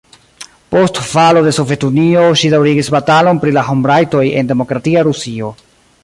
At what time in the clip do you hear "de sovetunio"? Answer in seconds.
1.47-2.23